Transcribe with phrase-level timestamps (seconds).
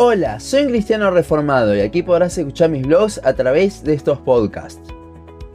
[0.00, 4.20] Hola, soy un cristiano reformado y aquí podrás escuchar mis blogs a través de estos
[4.20, 4.80] podcasts.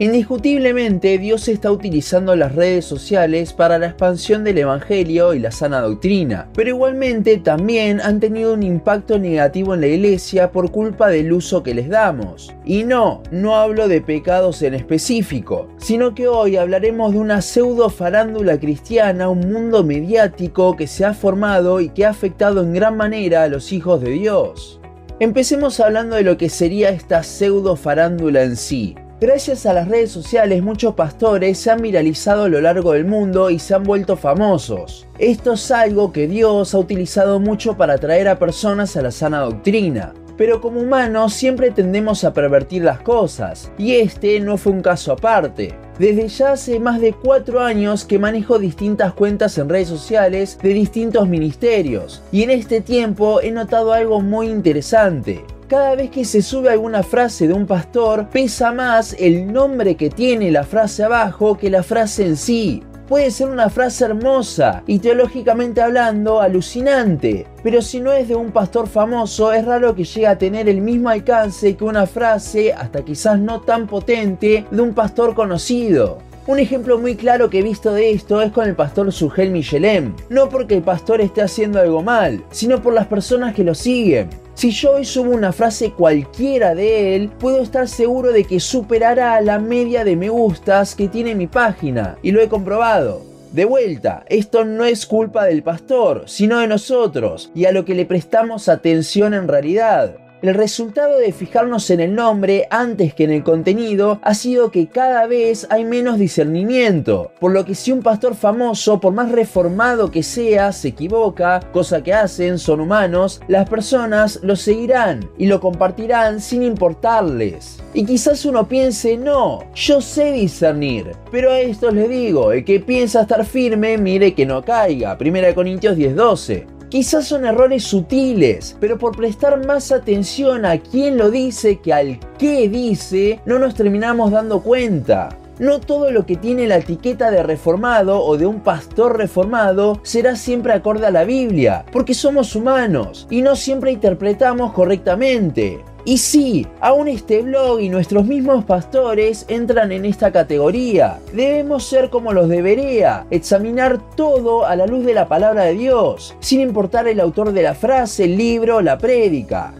[0.00, 5.80] Indiscutiblemente Dios está utilizando las redes sociales para la expansión del Evangelio y la sana
[5.80, 11.32] doctrina, pero igualmente también han tenido un impacto negativo en la iglesia por culpa del
[11.32, 12.52] uso que les damos.
[12.64, 17.88] Y no, no hablo de pecados en específico, sino que hoy hablaremos de una pseudo
[17.88, 22.96] farándula cristiana, un mundo mediático que se ha formado y que ha afectado en gran
[22.96, 24.80] manera a los hijos de Dios.
[25.20, 28.96] Empecemos hablando de lo que sería esta pseudo farándula en sí.
[29.20, 33.48] Gracias a las redes sociales muchos pastores se han viralizado a lo largo del mundo
[33.48, 35.06] y se han vuelto famosos.
[35.18, 39.40] Esto es algo que Dios ha utilizado mucho para atraer a personas a la sana
[39.40, 40.12] doctrina.
[40.36, 45.12] Pero como humanos siempre tendemos a pervertir las cosas, y este no fue un caso
[45.12, 45.72] aparte.
[45.96, 50.70] Desde ya hace más de 4 años que manejo distintas cuentas en redes sociales de
[50.70, 56.42] distintos ministerios, y en este tiempo he notado algo muy interesante cada vez que se
[56.42, 61.56] sube alguna frase de un pastor, pesa más el nombre que tiene la frase abajo
[61.56, 62.82] que la frase en sí.
[63.08, 68.50] Puede ser una frase hermosa y teológicamente hablando alucinante, pero si no es de un
[68.50, 73.04] pastor famoso es raro que llegue a tener el mismo alcance que una frase, hasta
[73.04, 76.18] quizás no tan potente, de un pastor conocido.
[76.46, 80.14] Un ejemplo muy claro que he visto de esto es con el pastor Sugel Michelem.
[80.28, 84.28] No porque el pastor esté haciendo algo mal, sino por las personas que lo siguen.
[84.52, 89.40] Si yo hoy subo una frase cualquiera de él, puedo estar seguro de que superará
[89.40, 93.22] la media de me gustas que tiene mi página, y lo he comprobado.
[93.52, 97.94] De vuelta, esto no es culpa del pastor, sino de nosotros, y a lo que
[97.94, 100.16] le prestamos atención en realidad.
[100.44, 104.88] El resultado de fijarnos en el nombre antes que en el contenido ha sido que
[104.88, 110.10] cada vez hay menos discernimiento, por lo que si un pastor famoso, por más reformado
[110.10, 115.60] que sea, se equivoca, cosa que hacen, son humanos, las personas lo seguirán y lo
[115.60, 117.82] compartirán sin importarles.
[117.94, 122.80] Y quizás uno piense, no, yo sé discernir, pero a estos les digo, el que
[122.80, 125.16] piensa estar firme, mire que no caiga.
[125.18, 126.73] 1 Corintios 10:12.
[126.94, 132.20] Quizás son errores sutiles, pero por prestar más atención a quién lo dice que al
[132.38, 135.36] qué dice, no nos terminamos dando cuenta.
[135.58, 140.36] No todo lo que tiene la etiqueta de reformado o de un pastor reformado será
[140.36, 145.82] siempre acorde a la Biblia, porque somos humanos y no siempre interpretamos correctamente.
[146.06, 151.18] Y sí, aún este blog y nuestros mismos pastores entran en esta categoría.
[151.32, 156.36] Debemos ser como los debería, examinar todo a la luz de la palabra de Dios,
[156.40, 159.72] sin importar el autor de la frase, el libro, la prédica.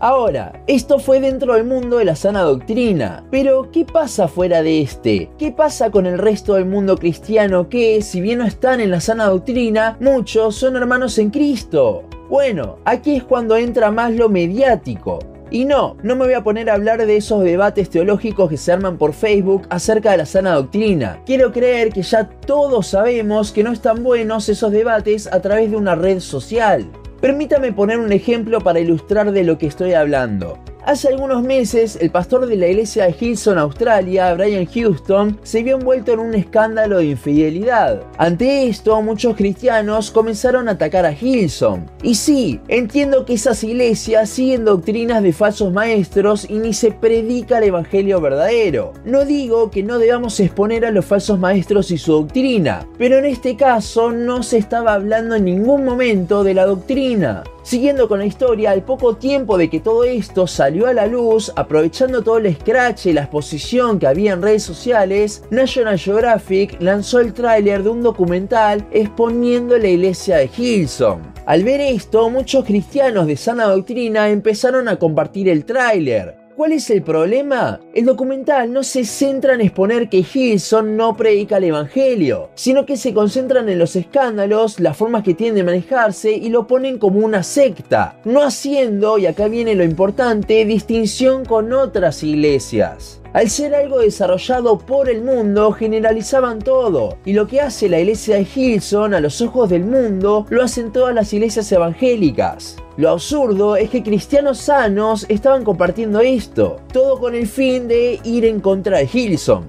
[0.00, 4.80] Ahora, esto fue dentro del mundo de la sana doctrina, pero ¿qué pasa fuera de
[4.80, 5.30] este?
[5.38, 9.00] ¿Qué pasa con el resto del mundo cristiano que, si bien no están en la
[9.00, 12.02] sana doctrina, muchos son hermanos en Cristo?
[12.28, 15.18] Bueno, aquí es cuando entra más lo mediático.
[15.50, 18.72] Y no, no me voy a poner a hablar de esos debates teológicos que se
[18.72, 21.20] arman por Facebook acerca de la sana doctrina.
[21.24, 25.76] Quiero creer que ya todos sabemos que no están buenos esos debates a través de
[25.76, 26.86] una red social.
[27.20, 30.58] Permítame poner un ejemplo para ilustrar de lo que estoy hablando.
[30.88, 35.76] Hace algunos meses, el pastor de la iglesia de Hilson, Australia, Brian Houston, se vio
[35.76, 38.00] envuelto en un escándalo de infidelidad.
[38.16, 41.90] Ante esto, muchos cristianos comenzaron a atacar a Hilson.
[42.02, 47.58] Y sí, entiendo que esas iglesias siguen doctrinas de falsos maestros y ni se predica
[47.58, 48.94] el evangelio verdadero.
[49.04, 53.26] No digo que no debamos exponer a los falsos maestros y su doctrina, pero en
[53.26, 57.44] este caso no se estaba hablando en ningún momento de la doctrina.
[57.62, 61.52] Siguiendo con la historia, al poco tiempo de que todo esto salió a la luz,
[61.54, 67.20] aprovechando todo el scratch y la exposición que había en redes sociales, National Geographic lanzó
[67.20, 71.20] el tráiler de un documental exponiendo la iglesia de Hillsong.
[71.44, 76.90] Al ver esto, muchos cristianos de sana doctrina empezaron a compartir el tráiler, ¿Cuál es
[76.90, 77.78] el problema?
[77.94, 82.96] El documental no se centra en exponer que Hilson no predica el Evangelio, sino que
[82.96, 87.20] se concentran en los escándalos, las formas que tienen de manejarse y lo ponen como
[87.20, 93.20] una secta, no haciendo, y acá viene lo importante, distinción con otras iglesias.
[93.34, 97.18] Al ser algo desarrollado por el mundo, generalizaban todo.
[97.24, 100.90] Y lo que hace la iglesia de Hilson a los ojos del mundo, lo hacen
[100.90, 102.78] todas las iglesias evangélicas.
[102.98, 108.44] Lo absurdo es que cristianos sanos estaban compartiendo esto, todo con el fin de ir
[108.44, 109.66] en contra de Hilson.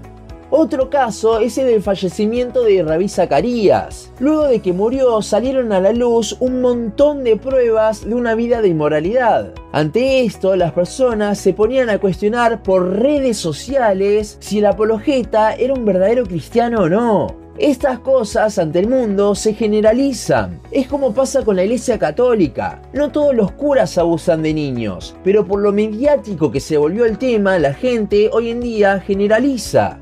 [0.50, 4.12] Otro caso es el del fallecimiento de Rabí Zacarías.
[4.20, 8.64] Luego de que murió salieron a la luz un montón de pruebas de una vida
[8.64, 9.54] de inmoralidad.
[9.74, 15.76] Ante esto, las personas se ponían a cuestionar por redes sociales si el apologeta era
[15.76, 17.49] un verdadero cristiano o no.
[17.60, 20.62] Estas cosas ante el mundo se generalizan.
[20.72, 22.82] Es como pasa con la Iglesia Católica.
[22.94, 27.18] No todos los curas abusan de niños, pero por lo mediático que se volvió el
[27.18, 30.00] tema, la gente hoy en día generaliza.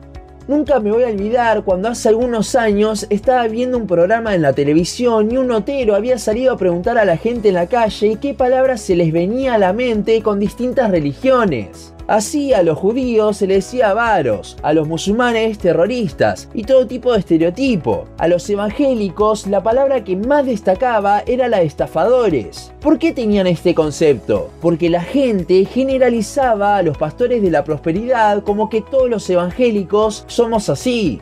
[0.47, 4.53] Nunca me voy a olvidar cuando hace algunos años estaba viendo un programa en la
[4.53, 8.35] televisión y un notero había salido a preguntar a la gente en la calle qué
[8.35, 11.91] palabras se les venía a la mente con distintas religiones.
[12.07, 17.11] Así a los judíos se les decía varos, a los musulmanes terroristas y todo tipo
[17.11, 18.05] de estereotipo.
[18.17, 22.71] A los evangélicos la palabra que más destacaba era la de estafadores.
[22.79, 24.49] ¿Por qué tenían este concepto?
[24.61, 30.23] Porque la gente generalizaba a los pastores de la prosperidad como que todos los evangélicos
[30.27, 31.19] somos así.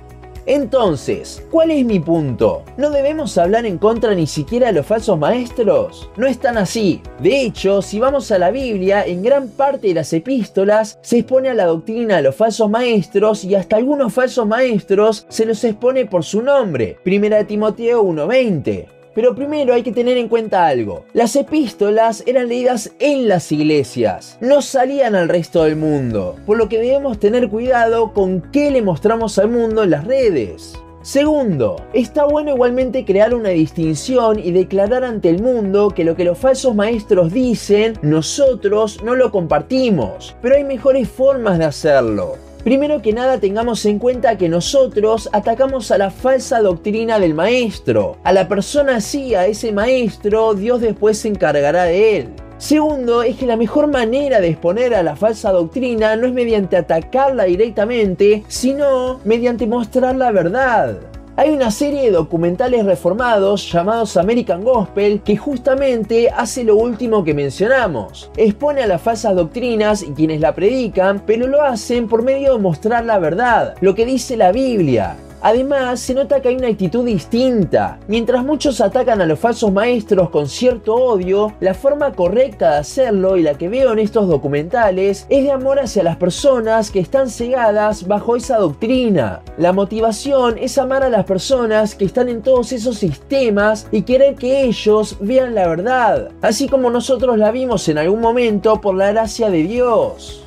[0.47, 2.63] Entonces, ¿cuál es mi punto?
[2.77, 6.09] ¿No debemos hablar en contra ni siquiera de los falsos maestros?
[6.18, 7.01] No es tan así.
[7.19, 11.50] De hecho, si vamos a la Biblia, en gran parte de las epístolas se expone
[11.50, 16.06] a la doctrina de los falsos maestros y hasta algunos falsos maestros se los expone
[16.06, 16.97] por su nombre.
[17.03, 18.94] Primera de Timoteo 1.20.
[19.15, 21.06] Pero primero hay que tener en cuenta algo.
[21.13, 26.67] Las epístolas eran leídas en las iglesias, no salían al resto del mundo, por lo
[26.67, 30.73] que debemos tener cuidado con qué le mostramos al mundo en las redes.
[31.01, 36.25] Segundo, está bueno igualmente crear una distinción y declarar ante el mundo que lo que
[36.25, 42.38] los falsos maestros dicen, nosotros no lo compartimos, pero hay mejores formas de hacerlo.
[42.65, 48.17] Primero que nada tengamos en cuenta que nosotros atacamos a la falsa doctrina del maestro.
[48.23, 52.29] A la persona así, a ese maestro, Dios después se encargará de él.
[52.57, 56.75] Segundo, es que la mejor manera de exponer a la falsa doctrina no es mediante
[56.75, 60.97] atacarla directamente, sino mediante mostrar la verdad.
[61.37, 67.33] Hay una serie de documentales reformados llamados American Gospel que justamente hace lo último que
[67.33, 68.31] mencionamos.
[68.37, 72.59] Expone a las falsas doctrinas y quienes la predican, pero lo hacen por medio de
[72.59, 75.17] mostrar la verdad, lo que dice la Biblia.
[75.45, 78.00] Además, se nota que hay una actitud distinta.
[78.07, 83.38] Mientras muchos atacan a los falsos maestros con cierto odio, la forma correcta de hacerlo
[83.38, 87.30] y la que veo en estos documentales es de amor hacia las personas que están
[87.30, 89.44] cegadas bajo esa doctrina.
[89.59, 94.33] La motivación es amar a las personas que están en todos esos sistemas y querer
[94.33, 99.12] que ellos vean la verdad, así como nosotros la vimos en algún momento por la
[99.12, 100.44] gracia de Dios.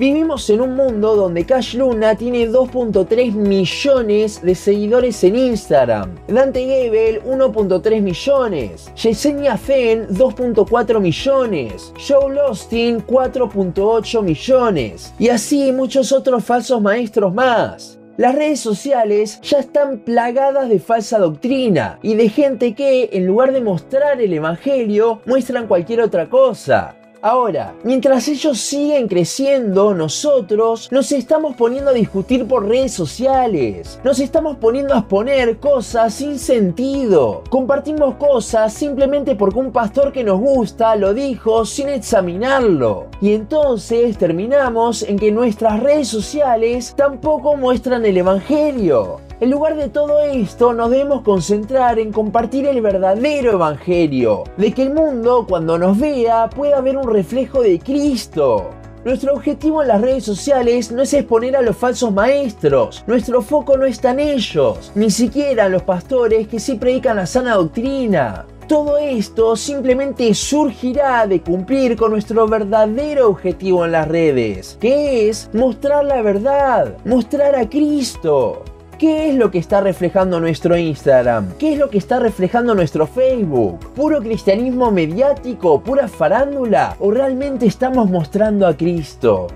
[0.00, 6.64] Vivimos en un mundo donde Cash Luna tiene 2.3 millones de seguidores en Instagram, Dante
[6.64, 16.44] Gebel 1.3 millones, Yesenia Fen 2.4 millones, Joe Lostin 4.8 millones y así muchos otros
[16.44, 17.98] falsos maestros más.
[18.16, 23.52] Las redes sociales ya están plagadas de falsa doctrina y de gente que, en lugar
[23.52, 26.96] de mostrar el Evangelio, muestran cualquier otra cosa.
[27.22, 34.00] Ahora, mientras ellos siguen creciendo, nosotros nos estamos poniendo a discutir por redes sociales.
[34.02, 37.44] Nos estamos poniendo a exponer cosas sin sentido.
[37.50, 43.08] Compartimos cosas simplemente porque un pastor que nos gusta lo dijo sin examinarlo.
[43.20, 49.20] Y entonces terminamos en que nuestras redes sociales tampoco muestran el Evangelio.
[49.40, 54.82] En lugar de todo esto, nos debemos concentrar en compartir el verdadero evangelio, de que
[54.82, 58.68] el mundo cuando nos vea pueda ver un reflejo de Cristo.
[59.02, 63.78] Nuestro objetivo en las redes sociales no es exponer a los falsos maestros, nuestro foco
[63.78, 68.44] no está en ellos, ni siquiera en los pastores que sí predican la sana doctrina.
[68.68, 75.48] Todo esto simplemente surgirá de cumplir con nuestro verdadero objetivo en las redes, que es
[75.54, 78.64] mostrar la verdad, mostrar a Cristo.
[79.00, 81.54] ¿Qué es lo que está reflejando nuestro Instagram?
[81.58, 83.78] ¿Qué es lo que está reflejando nuestro Facebook?
[83.94, 85.80] ¿Puro cristianismo mediático?
[85.80, 86.96] ¿Pura farándula?
[87.00, 89.46] ¿O realmente estamos mostrando a Cristo?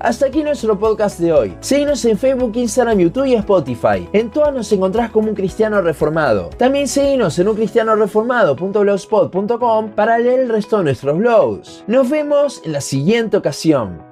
[0.00, 1.56] Hasta aquí nuestro podcast de hoy.
[1.60, 4.08] Seguinos en Facebook, Instagram, YouTube y Spotify.
[4.12, 6.50] En todas nos encontrás como un cristiano reformado.
[6.58, 11.84] También seguinos en uncristianoreformado.blogspot.com para leer el resto de nuestros blogs.
[11.86, 14.11] Nos vemos en la siguiente ocasión.